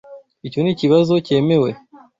Icyo 0.47 0.59
nikibazo 0.61 1.13
cyemewe. 1.25 1.69